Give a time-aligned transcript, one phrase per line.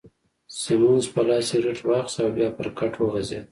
[0.59, 3.45] سیمونز په لاس کي سګرېټ واخیست او بیا پر کټ وغځېد.